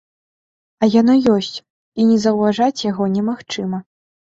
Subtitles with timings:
[0.81, 3.89] А яно ёсць, і не заўважаць яго немагчыма.